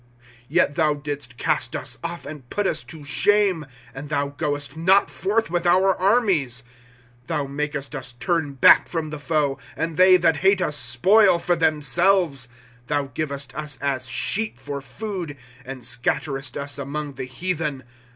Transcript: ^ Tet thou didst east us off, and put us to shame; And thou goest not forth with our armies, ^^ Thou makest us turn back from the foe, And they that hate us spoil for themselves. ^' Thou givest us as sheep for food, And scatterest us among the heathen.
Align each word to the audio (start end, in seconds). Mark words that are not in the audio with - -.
^ 0.51 0.55
Tet 0.55 0.73
thou 0.73 0.95
didst 0.95 1.35
east 1.39 1.75
us 1.75 1.99
off, 2.03 2.25
and 2.25 2.49
put 2.49 2.65
us 2.65 2.83
to 2.85 3.05
shame; 3.05 3.67
And 3.93 4.09
thou 4.09 4.29
goest 4.29 4.75
not 4.75 5.11
forth 5.11 5.51
with 5.51 5.67
our 5.67 5.95
armies, 5.95 6.63
^^ 7.25 7.27
Thou 7.27 7.45
makest 7.45 7.93
us 7.95 8.13
turn 8.19 8.53
back 8.53 8.89
from 8.89 9.11
the 9.11 9.19
foe, 9.19 9.59
And 9.77 9.97
they 9.97 10.17
that 10.17 10.37
hate 10.37 10.59
us 10.59 10.75
spoil 10.75 11.37
for 11.37 11.55
themselves. 11.55 12.47
^' 12.85 12.87
Thou 12.87 13.11
givest 13.13 13.53
us 13.53 13.77
as 13.77 14.07
sheep 14.09 14.59
for 14.59 14.81
food, 14.81 15.37
And 15.63 15.83
scatterest 15.83 16.57
us 16.57 16.79
among 16.79 17.11
the 17.11 17.25
heathen. 17.25 17.83